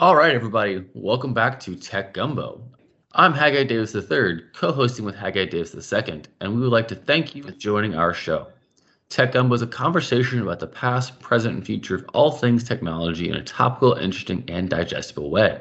[0.00, 2.62] All right, everybody, welcome back to Tech Gumbo.
[3.12, 6.94] I'm Haggai Davis III, co hosting with Haggai Davis II, and we would like to
[6.94, 8.46] thank you for joining our show.
[9.10, 13.28] Tech Gumbo is a conversation about the past, present, and future of all things technology
[13.28, 15.60] in a topical, interesting, and digestible way.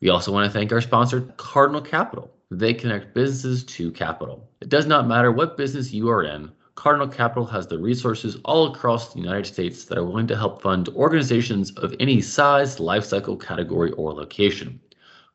[0.00, 2.32] We also want to thank our sponsor, Cardinal Capital.
[2.50, 4.50] They connect businesses to capital.
[4.60, 8.72] It does not matter what business you are in, Cardinal Capital has the resources all
[8.72, 13.38] across the United States that are willing to help fund organizations of any size, lifecycle,
[13.38, 14.80] category, or location.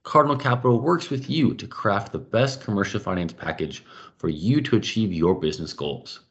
[0.02, 3.86] Cardinal Capital works with you to craft the best commercial finance package
[4.18, 6.22] for you to achieve your business goals.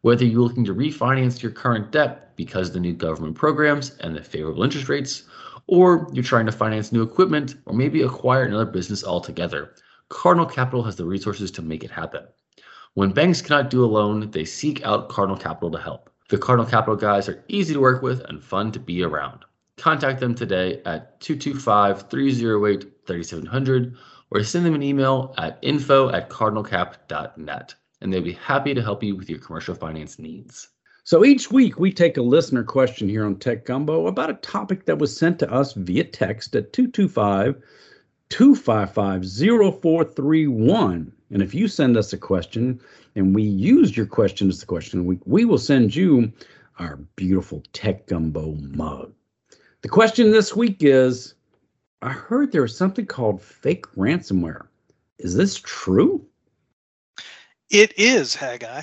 [0.00, 4.16] Whether you're looking to refinance your current debt because of the new government programs and
[4.16, 5.24] the favorable interest rates,
[5.66, 9.74] or you're trying to finance new equipment or maybe acquire another business altogether,
[10.08, 12.24] Cardinal Capital has the resources to make it happen.
[12.94, 16.10] When banks cannot do alone, they seek out Cardinal Capital to help.
[16.28, 19.44] The Cardinal Capital guys are easy to work with and fun to be around.
[19.76, 23.96] Contact them today at 225 308 3700
[24.30, 29.02] or send them an email at info at cardinalcap.net and they'll be happy to help
[29.02, 30.68] you with your commercial finance needs.
[31.02, 34.86] So each week we take a listener question here on Tech Gumbo about a topic
[34.86, 37.60] that was sent to us via text at 225
[38.30, 41.12] 255 0431.
[41.30, 42.80] And if you send us a question
[43.14, 46.32] and we use your question as the question, we, we will send you
[46.78, 49.12] our beautiful Tech Gumbo mug.
[49.82, 51.34] The question this week is
[52.02, 54.66] I heard there's something called fake ransomware.
[55.18, 56.26] Is this true?
[57.70, 58.82] It is, Haggai.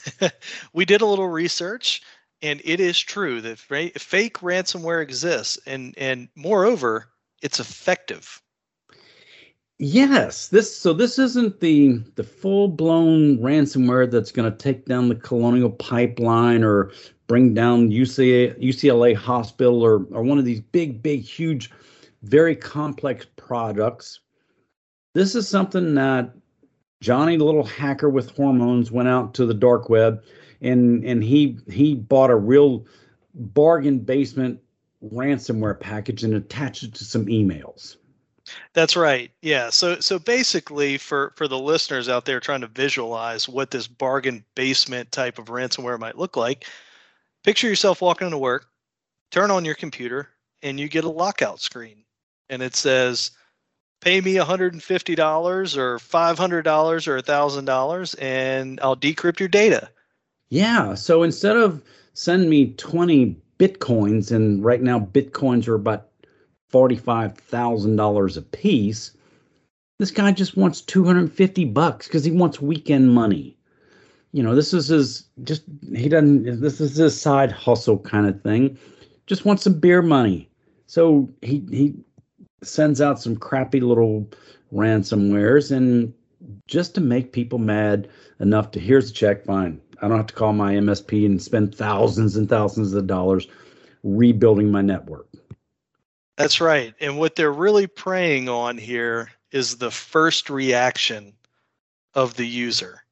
[0.72, 2.02] we did a little research
[2.42, 7.08] and it is true that fake ransomware exists and and moreover
[7.40, 8.42] it's effective
[9.78, 15.08] Yes, this so this isn't the the full blown ransomware that's going to take down
[15.08, 16.92] the Colonial Pipeline or
[17.26, 21.70] bring down UCLA, UCLA Hospital or or one of these big big huge
[22.22, 24.20] very complex products.
[25.14, 26.32] This is something that
[27.00, 30.22] Johnny, the little hacker with hormones, went out to the dark web
[30.60, 32.86] and and he he bought a real
[33.34, 34.60] bargain basement
[35.04, 37.96] ransomware package and attached it to some emails.
[38.74, 39.30] That's right.
[39.40, 39.70] Yeah.
[39.70, 44.44] So so basically for for the listeners out there trying to visualize what this bargain
[44.54, 46.66] basement type of ransomware might look like,
[47.44, 48.66] picture yourself walking into work,
[49.30, 50.28] turn on your computer,
[50.62, 52.04] and you get a lockout screen.
[52.48, 53.30] And it says,
[54.00, 59.88] pay me $150 or $500 or $1,000 and I'll decrypt your data.
[60.50, 60.94] Yeah.
[60.94, 61.82] So instead of
[62.14, 66.08] send me 20 Bitcoins, and right now Bitcoins are about
[66.72, 69.12] $45,000 a piece.
[69.98, 73.56] This guy just wants 250 bucks because he wants weekend money.
[74.32, 75.62] You know, this is his just
[75.94, 78.78] he doesn't this is his side hustle kind of thing.
[79.26, 80.48] Just wants some beer money.
[80.86, 81.94] So he he
[82.62, 84.26] sends out some crappy little
[84.72, 86.12] ransomwares and
[86.66, 88.08] just to make people mad
[88.40, 89.80] enough to here's a check, fine.
[90.00, 93.46] I don't have to call my MSP and spend thousands and thousands of dollars
[94.02, 95.28] rebuilding my network.
[96.36, 96.94] That's right.
[97.00, 101.34] And what they're really preying on here is the first reaction
[102.14, 103.02] of the user.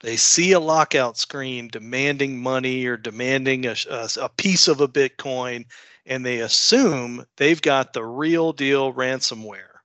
[0.00, 4.88] They see a lockout screen demanding money or demanding a, a, a, piece of a
[4.88, 5.66] Bitcoin,
[6.06, 9.80] and they assume they've got the real deal ransomware.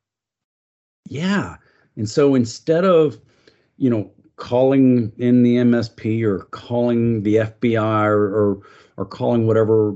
[1.10, 1.58] Yeah.
[1.98, 3.20] And so instead of,
[3.78, 8.62] you know, calling in the MSP or calling the FBI or, or,
[8.98, 9.96] or calling whatever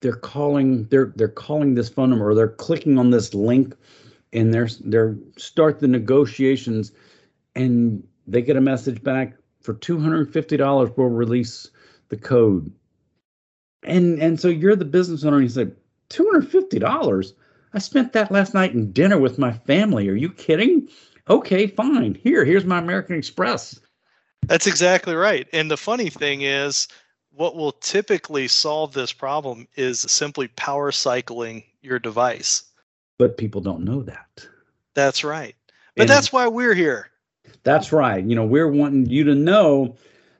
[0.00, 3.74] they're calling they're they're calling this phone number or they're clicking on this link
[4.32, 6.92] and they're they're start the negotiations
[7.54, 11.70] and they get a message back for $250 we'll release
[12.08, 12.72] the code.
[13.82, 15.66] And and so you're the business owner and you say
[16.10, 17.32] $250
[17.74, 20.08] i spent that last night in dinner with my family.
[20.08, 20.88] Are you kidding?
[21.28, 22.14] Okay fine.
[22.14, 23.78] Here here's my american express.
[24.46, 25.48] That's exactly right.
[25.52, 26.88] And the funny thing is
[27.38, 32.64] what will typically solve this problem is simply power cycling your device.
[33.16, 34.44] But people don't know that.
[34.94, 35.54] That's right.
[35.94, 37.10] But and that's why we're here.
[37.62, 38.24] That's right.
[38.24, 39.96] You know, we're wanting you to know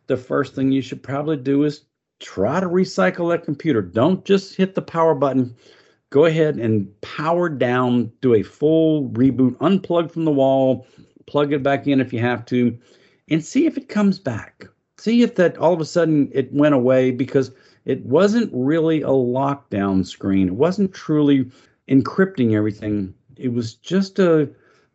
[0.08, 1.82] the first thing you should probably do is
[2.18, 3.80] try to recycle that computer.
[3.80, 5.54] Don't just hit the power button.
[6.10, 10.84] Go ahead and power down, do a full reboot, unplug from the wall,
[11.26, 12.76] plug it back in if you have to,
[13.28, 14.66] and see if it comes back
[14.98, 17.52] see if that all of a sudden it went away because
[17.84, 20.48] it wasn't really a lockdown screen.
[20.48, 21.50] It wasn't truly
[21.88, 23.14] encrypting everything.
[23.36, 24.48] It was just a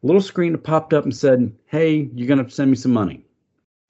[0.03, 3.25] little screen that popped up and said, Hey, you're going to send me some money.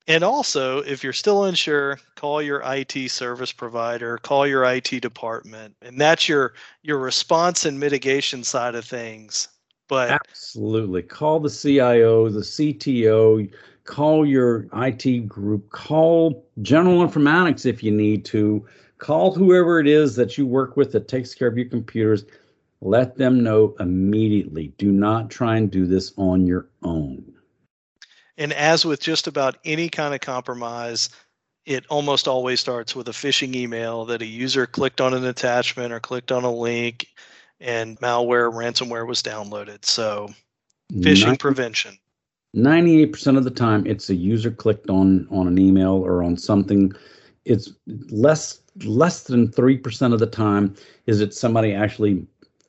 [0.08, 5.76] And also, if you're still unsure, call your IT service provider, call your IT department,
[5.82, 9.48] and that's your your response and mitigation side of things.
[9.88, 13.50] But absolutely, call the CIO, the CTO,
[13.86, 18.66] call your IT group, call General Informatics if you need to,
[18.98, 22.26] call whoever it is that you work with that takes care of your computers.
[22.82, 24.74] Let them know immediately.
[24.78, 27.34] Do not try and do this on your own.
[28.38, 31.10] And as with just about any kind of compromise,
[31.66, 35.94] it almost always starts with a phishing email that a user clicked on an attachment
[35.94, 37.08] or clicked on a link
[37.60, 39.86] and malware, ransomware was downloaded.
[39.86, 40.30] So,
[40.94, 41.98] phishing 90, prevention.
[42.56, 46.92] 98% of the time it's a user clicked on on an email or on something
[47.46, 47.72] it's
[48.10, 50.76] less less than 3% of the time
[51.08, 52.26] is it somebody actually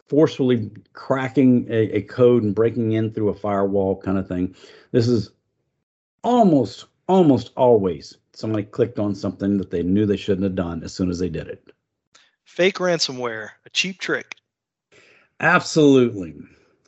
[0.09, 4.55] forcefully cracking a, a code and breaking in through a firewall kind of thing
[4.93, 5.31] this is
[6.23, 10.93] almost almost always somebody clicked on something that they knew they shouldn't have done as
[10.93, 11.73] soon as they did it.
[12.45, 14.37] Fake ransomware, a cheap trick.
[15.41, 16.35] Absolutely.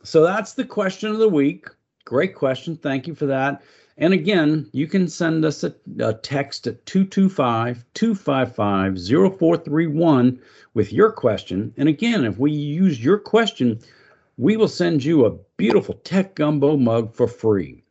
[0.02, 1.66] So that's the question of the week.
[2.06, 2.76] Great question.
[2.76, 3.62] Thank you for that.
[3.98, 10.40] And again, you can send us a, a text at 225 255 0431
[10.74, 11.74] with your question.
[11.76, 13.80] And again, if we use your question,
[14.38, 17.82] we will send you a beautiful Tech Gumbo mug for free.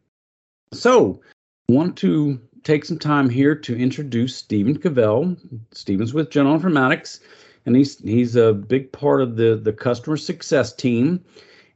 [0.71, 1.19] So
[1.67, 5.35] want to take some time here to introduce Stephen Cavell.
[5.71, 7.19] Stephen's with General Informatics,
[7.65, 11.25] and he's he's a big part of the the customer success team.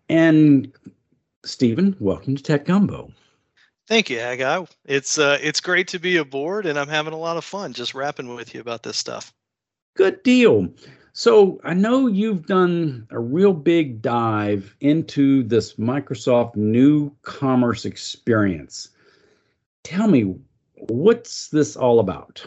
[0.08, 0.72] And
[1.44, 3.12] Stephen, welcome to Tech Gumbo.
[3.88, 4.66] Thank you, Haggai.
[4.86, 7.96] It's uh, it's great to be aboard, and I'm having a lot of fun just
[7.96, 9.34] rapping with you about this stuff.
[9.96, 10.70] Good deal.
[11.14, 18.90] So I know you've done a real big dive into this Microsoft new commerce experience
[19.84, 20.36] tell me
[20.88, 22.46] what's this all about?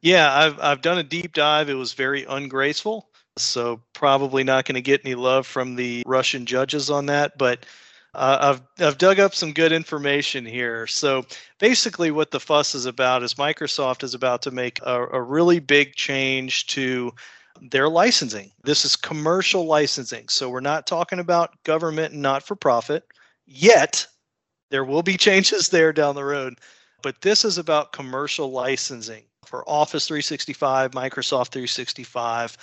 [0.00, 1.68] Yeah, I've I've done a deep dive.
[1.68, 6.46] It was very ungraceful, so probably not going to get any love from the Russian
[6.46, 7.38] judges on that.
[7.38, 7.66] But
[8.14, 8.38] uh,
[8.78, 10.86] I've I've dug up some good information here.
[10.86, 11.24] So
[11.58, 15.60] basically, what the fuss is about is Microsoft is about to make a, a really
[15.60, 17.12] big change to
[17.60, 18.50] their licensing.
[18.64, 23.04] This is commercial licensing, so we're not talking about government and not for profit
[23.46, 24.06] yet.
[24.70, 26.58] There will be changes there down the road,
[27.02, 32.56] but this is about commercial licensing for Office 365, Microsoft 365,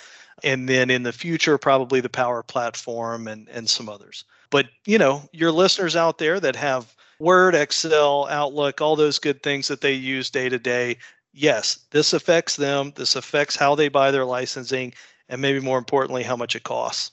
[0.44, 4.24] and then in the future, probably the Power Platform and, and some others.
[4.50, 9.42] But, you know, your listeners out there that have Word, Excel, Outlook, all those good
[9.42, 10.96] things that they use day to day,
[11.32, 12.92] yes, this affects them.
[12.96, 14.92] This affects how they buy their licensing,
[15.28, 17.12] and maybe more importantly, how much it costs.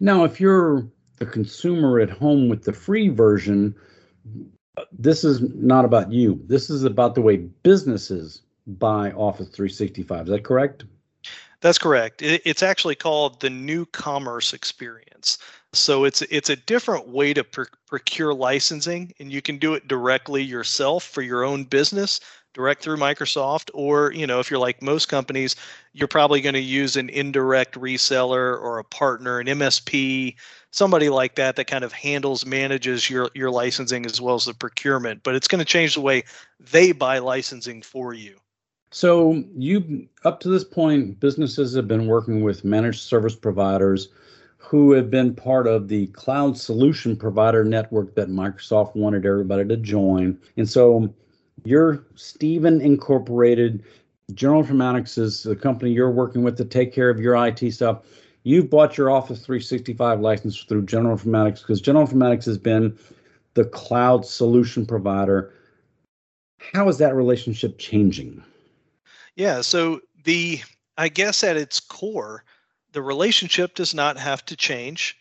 [0.00, 0.86] Now, if you're
[1.18, 3.74] the consumer at home with the free version,
[4.92, 6.38] this is not about you.
[6.46, 10.26] This is about the way businesses buy Office 365.
[10.26, 10.84] Is that correct?
[11.62, 12.20] That's correct.
[12.20, 15.38] It's actually called the new commerce experience.
[15.72, 19.88] So it's it's a different way to pr- procure licensing, and you can do it
[19.88, 22.20] directly yourself for your own business,
[22.54, 25.56] direct through Microsoft, or you know if you're like most companies,
[25.92, 30.36] you're probably going to use an indirect reseller or a partner, an MSP,
[30.70, 34.54] somebody like that that kind of handles manages your your licensing as well as the
[34.54, 35.22] procurement.
[35.22, 36.24] But it's going to change the way
[36.58, 38.36] they buy licensing for you.
[38.92, 44.08] So you up to this point businesses have been working with managed service providers
[44.66, 49.76] who have been part of the cloud solution provider network that Microsoft wanted everybody to
[49.76, 51.12] join and so
[51.64, 53.84] you're Stephen Incorporated
[54.34, 58.02] General Informatics is the company you're working with to take care of your IT stuff
[58.46, 62.96] you've bought your Office 365 license through General Informatics because General Informatics has been
[63.54, 65.52] the cloud solution provider.
[66.72, 68.42] How is that relationship changing?
[69.34, 70.60] Yeah, so the
[70.96, 72.44] I guess at its core,
[72.96, 75.18] the relationship does not have to change.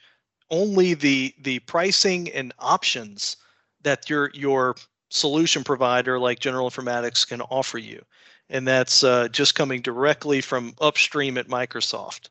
[0.50, 3.36] Only the the pricing and options
[3.82, 4.75] that your your
[5.10, 8.01] solution provider like General Informatics can offer you,
[8.50, 12.29] and that's uh, just coming directly from upstream at Microsoft.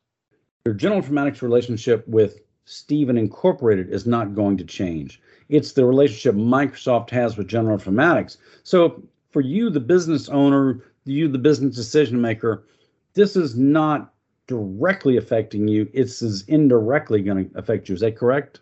[0.65, 5.21] Your General Informatics relationship with Stephen Incorporated is not going to change.
[5.51, 8.39] It's the relationship Microsoft has with General Informatics.
[8.63, 12.65] So for you, the business owner, you, the business decision maker,
[13.13, 14.14] this is not
[14.47, 15.89] directly affecting you.
[15.93, 17.95] It's is indirectly going to affect you.
[17.95, 18.61] Is that correct?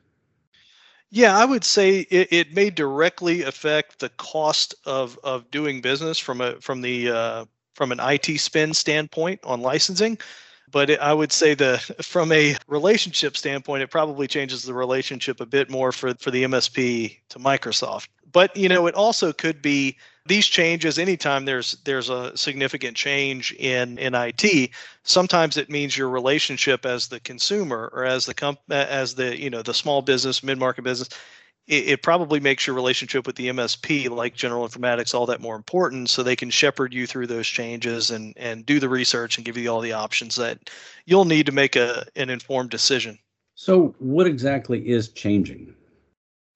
[1.10, 6.18] Yeah, I would say it, it may directly affect the cost of of doing business
[6.18, 10.18] from a from the uh, from an IT spend standpoint on licensing
[10.72, 15.40] but it, I would say the from a relationship standpoint, it probably changes the relationship
[15.40, 18.08] a bit more for for the MSP to Microsoft.
[18.32, 23.52] But you know, it also could be these changes anytime there's there's a significant change
[23.52, 24.70] in in IT
[25.02, 29.50] sometimes it means your relationship as the consumer or as the comp as the you
[29.50, 31.08] know the small business mid-market business
[31.66, 35.56] it, it probably makes your relationship with the MSP like general informatics all that more
[35.56, 39.44] important so they can shepherd you through those changes and and do the research and
[39.44, 40.70] give you all the options that
[41.06, 43.18] you'll need to make a an informed decision.
[43.54, 45.74] So what exactly is changing?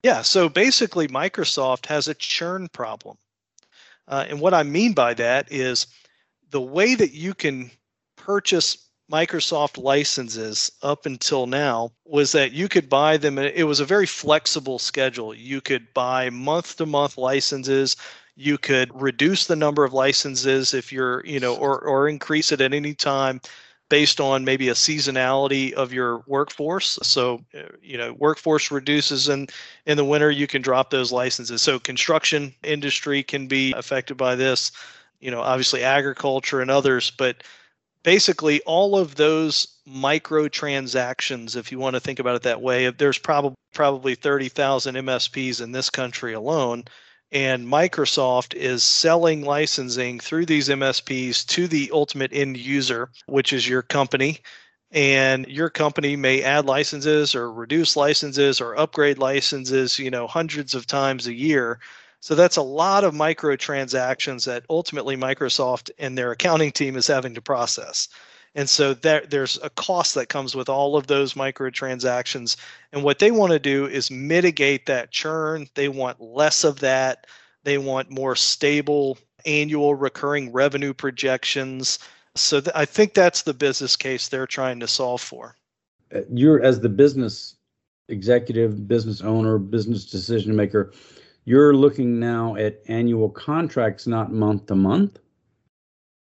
[0.03, 3.17] Yeah so basically Microsoft has a churn problem
[4.07, 5.87] uh, and what I mean by that is
[6.49, 7.71] the way that you can
[8.15, 13.37] purchase Microsoft licenses up until now was that you could buy them.
[13.37, 15.33] It was a very flexible schedule.
[15.33, 17.95] You could buy month to month licenses.
[18.35, 22.59] You could reduce the number of licenses if you're, you know, or, or increase it
[22.59, 23.39] at any time
[23.89, 26.99] based on maybe a seasonality of your workforce.
[27.03, 29.47] So, uh, you know, workforce reduces in
[29.85, 31.61] in the winter, you can drop those licenses.
[31.61, 34.71] So, construction industry can be affected by this.
[35.19, 37.43] You know, obviously agriculture and others, but
[38.03, 42.89] basically all of those micro transactions, if you want to think about it that way,
[42.89, 46.83] there's probably probably 30,000 MSPs in this country alone
[47.31, 53.67] and Microsoft is selling licensing through these MSPs to the ultimate end user, which is
[53.67, 54.39] your company.
[54.91, 60.73] And your company may add licenses or reduce licenses or upgrade licenses, you know, hundreds
[60.73, 61.79] of times a year.
[62.21, 67.33] So that's a lot of microtransactions that ultimately Microsoft and their accounting team is having
[67.33, 68.07] to process.
[68.57, 72.57] And so there, there's a cost that comes with all of those microtransactions.
[72.91, 75.67] And what they want to do is mitigate that churn.
[75.75, 77.27] They want less of that.
[77.63, 81.99] They want more stable annual recurring revenue projections.
[82.33, 85.55] So th- I think that's the business case they're trying to solve for.
[86.13, 87.57] Uh, you're as the business
[88.09, 90.93] executive, business owner, business decision maker,
[91.45, 95.19] you're looking now at annual contracts, not month to month.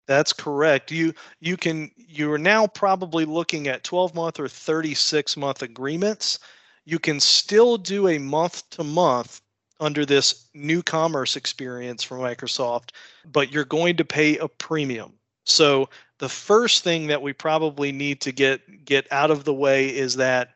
[0.08, 0.92] That's correct.
[0.92, 6.40] You you can you are now probably looking at 12 month or 36 month agreements.
[6.86, 9.42] You can still do a month to month
[9.80, 12.90] under this new commerce experience from Microsoft,
[13.32, 15.14] but you're going to pay a premium.
[15.46, 19.88] So the first thing that we probably need to get get out of the way
[19.88, 20.56] is that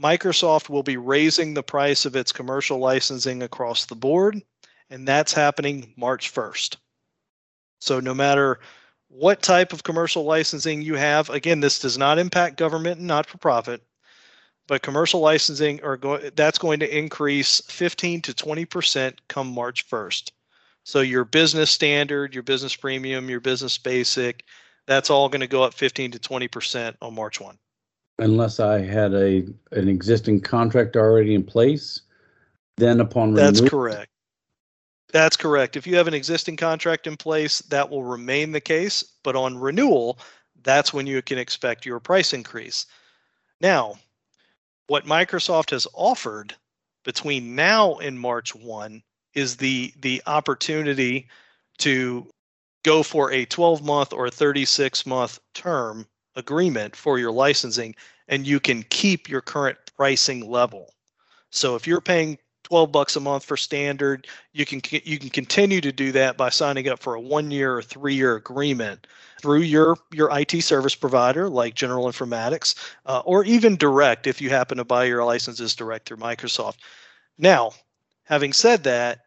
[0.00, 4.40] Microsoft will be raising the price of its commercial licensing across the board,
[4.90, 6.76] and that's happening March 1st.
[7.80, 8.60] So no matter
[9.08, 11.30] what type of commercial licensing you have.
[11.30, 13.82] Again, this does not impact government and not for profit,
[14.66, 20.30] but commercial licensing are going that's going to increase 15 to 20% come March 1st.
[20.84, 24.44] So your business standard, your business premium, your business basic,
[24.86, 27.58] that's all going to go up 15 to 20% on March 1.
[28.20, 32.00] Unless I had a an existing contract already in place,
[32.76, 33.52] then upon renewal.
[33.52, 34.10] That's correct.
[35.12, 35.76] That's correct.
[35.76, 39.02] If you have an existing contract in place, that will remain the case.
[39.22, 40.18] But on renewal,
[40.62, 42.86] that's when you can expect your price increase.
[43.60, 43.94] Now,
[44.86, 46.54] what Microsoft has offered
[47.04, 49.02] between now and March 1
[49.34, 51.28] is the the opportunity
[51.78, 52.26] to
[52.82, 57.94] go for a 12 month or 36 month term agreement for your licensing
[58.28, 60.92] and you can keep your current pricing level.
[61.50, 62.38] So if you're paying
[62.68, 66.50] 12 bucks a month for standard you can you can continue to do that by
[66.50, 69.06] signing up for a one year or three year agreement
[69.40, 72.74] through your your IT service provider like General Informatics
[73.06, 76.76] uh, or even direct if you happen to buy your licenses direct through Microsoft.
[77.38, 77.70] Now,
[78.24, 79.20] having said that,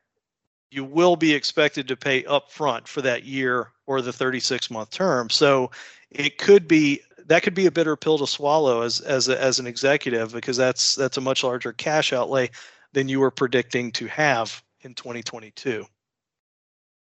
[0.70, 5.30] you will be expected to pay upfront for that year or the 36 month term.
[5.30, 5.72] So
[6.12, 9.60] it could be that could be a bitter pill to swallow as as a, as
[9.60, 12.50] an executive because that's that's a much larger cash outlay
[12.94, 15.86] than you were predicting to have in 2022.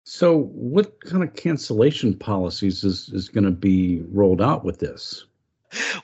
[0.04, 5.26] So, what kind of cancellation policies is, is going to be rolled out with this?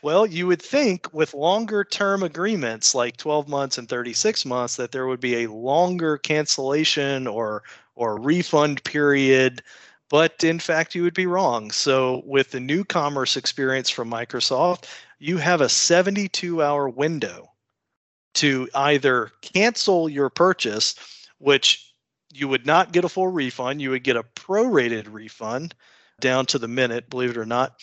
[0.04, 4.92] Well, you would think with longer term agreements like 12 months and 36 months that
[4.92, 7.64] there would be a longer cancellation or
[7.96, 9.64] or refund period,
[10.10, 11.72] but in fact you would be wrong.
[11.72, 14.86] So with the new commerce experience from Microsoft,
[15.18, 17.55] you have a 72 hour window
[18.36, 20.96] to either cancel your purchase,
[21.40, 21.94] which
[22.34, 25.74] you would not get a full refund, you would get a prorated refund
[26.20, 27.80] down to the minute, believe it or not.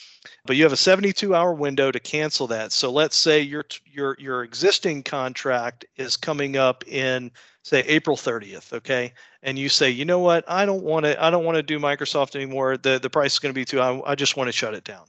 [0.46, 2.72] But you have a 72 hour window to cancel that.
[2.72, 7.30] So let's say your your your existing contract is coming up in
[7.62, 9.12] say April 30th, okay?
[9.42, 10.44] And you say, "You know what?
[10.48, 12.76] I don't want to I don't want to do Microsoft anymore.
[12.76, 13.80] The the price is going to be too.
[13.80, 15.04] I just want to shut it down."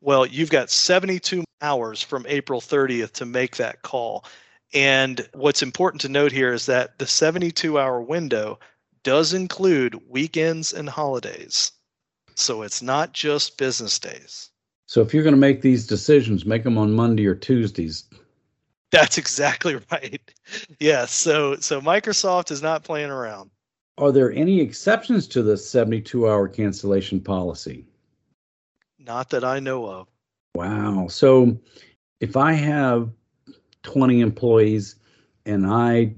[0.00, 4.24] Well, you've got 72 hours from April 30th to make that call.
[4.74, 8.58] And what's important to note here is that the 72 hour window
[9.02, 11.72] does include weekends and holidays.
[12.34, 14.50] So it's not just business days.
[14.86, 18.04] So if you're going to make these decisions, make them on Monday or Tuesdays.
[18.90, 20.20] That's exactly right.
[20.68, 20.80] Yes.
[20.80, 23.50] Yeah, so so Microsoft is not playing around.
[23.98, 27.86] Are there any exceptions to the 72 hour cancellation policy?
[28.98, 30.08] Not that I know of.
[30.54, 31.06] Wow.
[31.08, 31.58] So
[32.20, 33.10] if I have
[33.86, 34.96] 20 employees
[35.46, 36.14] and I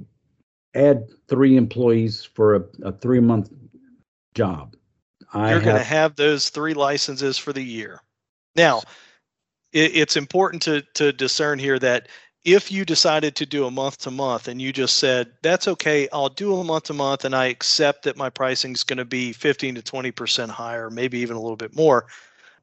[0.75, 3.51] add three employees for a, a three month
[4.35, 4.75] job,
[5.33, 8.01] I you're going to have those three licenses for the year.
[8.57, 8.83] Now,
[9.73, 12.09] it, it's important to to discern here that
[12.45, 16.09] if you decided to do a month to month and you just said that's okay
[16.13, 19.05] i'll do a month to month and i accept that my pricing is going to
[19.05, 22.07] be 15 to 20% higher maybe even a little bit more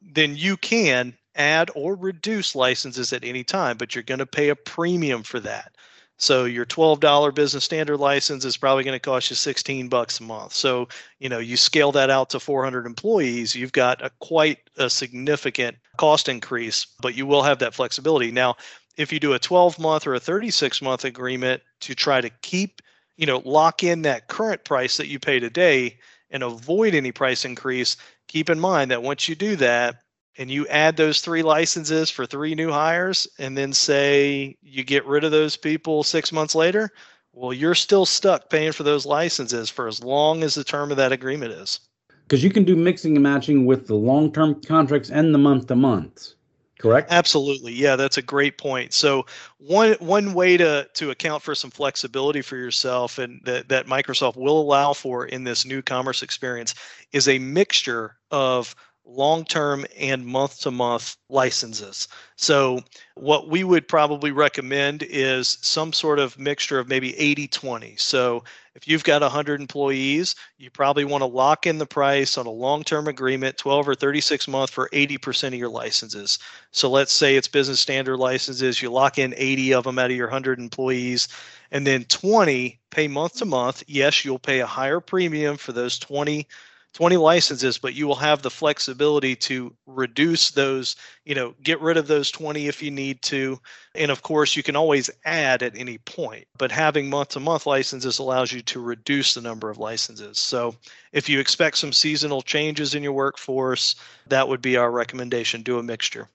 [0.02, 4.50] then you can add or reduce licenses at any time but you're going to pay
[4.50, 5.72] a premium for that
[6.18, 10.24] so your $12 business standard license is probably going to cost you 16 bucks a
[10.24, 10.54] month.
[10.54, 10.88] So,
[11.20, 15.78] you know, you scale that out to 400 employees, you've got a quite a significant
[15.98, 18.32] cost increase, but you will have that flexibility.
[18.32, 18.56] Now,
[18.96, 22.82] if you do a 12 month or a 36 month agreement to try to keep,
[23.18, 25.98] you know, lock in that current price that you pay today
[26.32, 27.98] and avoid any price increase,
[28.30, 30.02] keep in mind that once you do that,
[30.38, 35.06] and you add those three licenses for three new hires and then say you get
[35.06, 36.92] rid of those people six months later,
[37.34, 40.98] well, you're still stuck paying for those licenses for as long as the term of
[40.98, 41.80] that agreement is.
[42.28, 45.68] Because you can do mixing and matching with the long term contracts and the month
[45.68, 46.34] to month.
[46.80, 47.10] Correct?
[47.10, 47.72] Absolutely.
[47.72, 48.94] Yeah, that's a great point.
[48.94, 49.26] So
[49.60, 54.36] one one way to to account for some flexibility for yourself and that, that Microsoft
[54.36, 56.76] will allow for in this new commerce experience
[57.14, 62.08] is a mixture of long term and month to month licenses.
[62.36, 62.82] So,
[63.16, 67.96] what we would probably recommend is some sort of mixture of maybe 80 20.
[67.98, 68.44] So,
[68.74, 72.52] if you've got 100 employees, you probably want to lock in the price on a
[72.52, 76.40] long term agreement, 12 or 36 month for 80% of your licenses.
[76.72, 80.18] So, let's say it's business standard licenses, you lock in 80 of them out of
[80.18, 81.28] your 100 employees,
[81.72, 83.84] and then 20 pay month to month.
[83.88, 86.48] Yes, you'll pay a higher premium for those 20
[86.96, 91.98] 20 licenses, but you will have the flexibility to reduce those, you know, get rid
[91.98, 93.60] of those 20 if you need to.
[93.96, 97.66] And of course, you can always add at any point, but having month to month
[97.66, 100.40] licenses allows you to reduce the number of licenses.
[100.40, 100.74] So
[101.12, 103.96] if you expect some seasonal changes in your workforce,
[104.28, 106.30] that would be our recommendation do a mixture.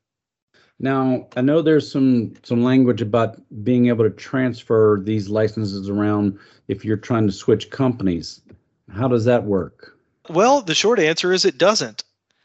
[0.78, 6.38] Now, I know there's some some language about being able to transfer these licenses around
[6.68, 8.42] if you're trying to switch companies.
[8.92, 9.96] How does that work?
[10.30, 12.04] Well, the short answer is it doesn't.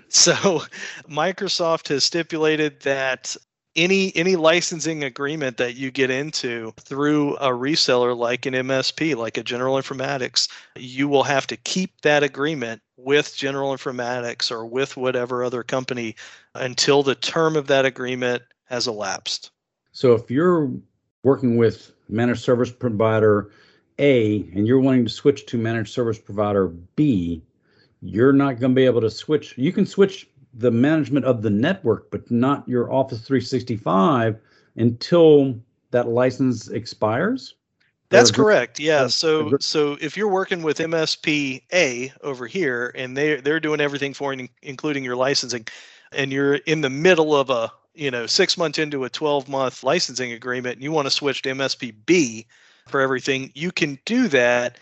[0.10, 0.62] So
[1.10, 3.36] Microsoft has stipulated that
[3.76, 9.38] any any licensing agreement that you get into through a reseller like an MSP, like
[9.38, 14.96] a General Informatics, you will have to keep that agreement with General Informatics or with
[14.96, 16.16] whatever other company
[16.54, 19.52] until the term of that agreement has elapsed.
[19.92, 20.72] So if you're
[21.24, 23.52] working with managed service provider
[24.00, 27.44] A and you're wanting to switch to managed service provider B,
[28.06, 29.58] you're not going to be able to switch.
[29.58, 34.38] You can switch the management of the network, but not your Office 365
[34.78, 35.56] until
[35.92, 37.56] that license expires.
[38.10, 38.80] That's correct.
[38.80, 39.08] Yeah.
[39.08, 44.14] So so if you're working with MSP A over here and they they're doing everything
[44.14, 45.68] for you, including your licensing,
[46.12, 49.84] and you're in the middle of a you know six months into a 12 month
[49.84, 52.46] licensing agreement, and you want to switch to MSP B
[52.88, 54.78] for everything, you can do that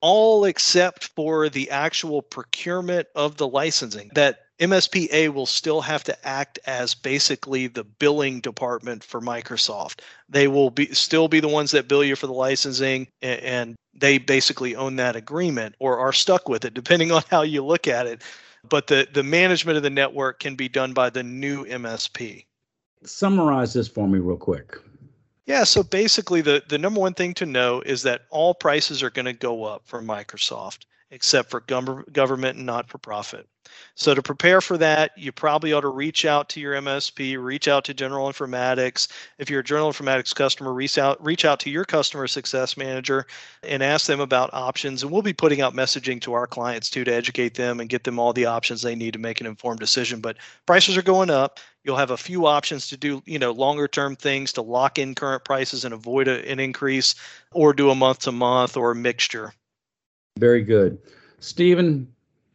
[0.00, 6.26] all except for the actual procurement of the licensing that MSPA will still have to
[6.26, 10.00] act as basically the billing department for Microsoft.
[10.28, 14.18] They will be still be the ones that bill you for the licensing and they
[14.18, 18.06] basically own that agreement or are stuck with it depending on how you look at
[18.06, 18.22] it.
[18.68, 22.44] But the the management of the network can be done by the new MSP.
[23.02, 24.76] Summarize this for me real quick.
[25.50, 29.10] Yeah, so basically the, the number one thing to know is that all prices are
[29.10, 33.48] going to go up for Microsoft except for government and not for profit.
[33.94, 37.68] So to prepare for that, you probably ought to reach out to your MSP, reach
[37.68, 39.08] out to General Informatics.
[39.38, 43.26] If you're a General Informatics customer, reach out reach out to your customer success manager
[43.62, 45.02] and ask them about options.
[45.02, 48.04] And we'll be putting out messaging to our clients too to educate them and get
[48.04, 50.20] them all the options they need to make an informed decision.
[50.20, 51.60] But prices are going up.
[51.84, 55.14] You'll have a few options to do, you know, longer term things to lock in
[55.14, 57.14] current prices and avoid a, an increase,
[57.52, 59.54] or do a month to month or a mixture.
[60.38, 60.98] Very good.
[61.40, 62.06] Stephen,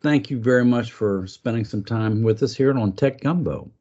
[0.05, 3.71] thank you very much for spending some time with us here on Tech Gumbo.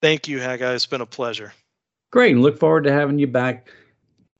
[0.00, 0.74] Thank you, Haggai.
[0.74, 1.52] It's been a pleasure.
[2.10, 3.70] Great, and look forward to having you back.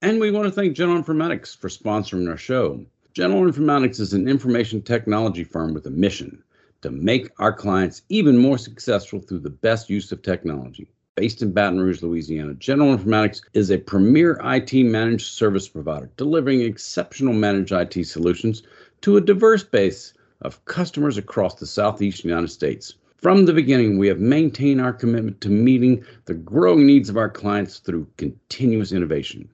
[0.03, 2.85] And we want to thank General Informatics for sponsoring our show.
[3.15, 6.43] General Informatics is an information technology firm with a mission
[6.81, 10.89] to make our clients even more successful through the best use of technology.
[11.15, 16.63] Based in Baton Rouge, Louisiana, General Informatics is a premier IT managed service provider, delivering
[16.63, 18.65] exceptional managed IT solutions
[19.03, 22.95] to a diverse base of customers across the Southeast United States.
[23.17, 27.29] From the beginning, we have maintained our commitment to meeting the growing needs of our
[27.29, 29.49] clients through continuous innovation.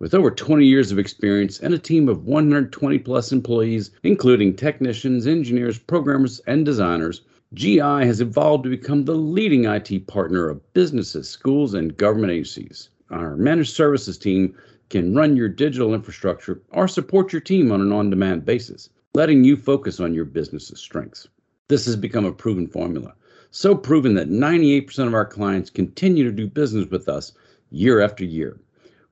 [0.00, 5.26] With over 20 years of experience and a team of 120 plus employees, including technicians,
[5.26, 7.22] engineers, programmers, and designers,
[7.54, 12.88] GI has evolved to become the leading IT partner of businesses, schools, and government agencies.
[13.10, 14.56] Our managed services team
[14.90, 19.44] can run your digital infrastructure or support your team on an on demand basis, letting
[19.44, 21.28] you focus on your business's strengths.
[21.68, 23.14] This has become a proven formula,
[23.52, 27.32] so proven that 98% of our clients continue to do business with us
[27.70, 28.58] year after year.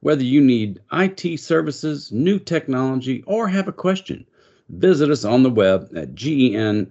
[0.01, 4.27] Whether you need IT services, new technology, or have a question,
[4.71, 6.89] visit us on the web at geninf.com.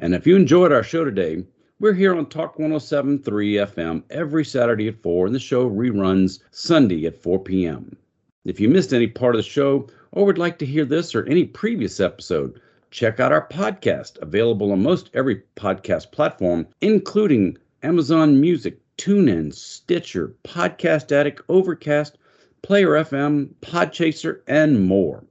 [0.00, 1.44] And if you enjoyed our show today,
[1.78, 7.06] we're here on Talk 107.3 FM every Saturday at 4, and the show reruns Sunday
[7.06, 7.96] at 4 p.m.
[8.44, 11.26] If you missed any part of the show or would like to hear this or
[11.26, 12.60] any previous episode,
[12.92, 20.34] check out our podcast, available on most every podcast platform, including Amazon Music, TuneIn, Stitcher,
[20.44, 22.16] Podcast Addict, Overcast,
[22.62, 25.24] Player FM, Podchaser, and more.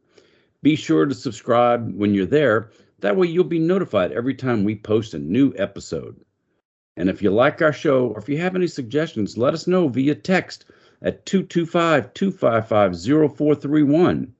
[0.62, 2.72] Be sure to subscribe when you're there.
[3.00, 6.20] That way, you'll be notified every time we post a new episode.
[6.98, 9.88] And if you like our show or if you have any suggestions, let us know
[9.88, 10.66] via text
[11.02, 12.92] at 225 255
[13.36, 14.34] 0431.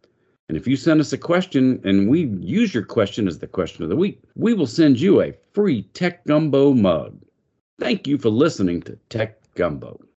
[0.50, 3.84] And if you send us a question and we use your question as the question
[3.84, 7.20] of the week, we will send you a free Tech Gumbo mug.
[7.80, 10.07] Thank you for listening to Tech Gumbo.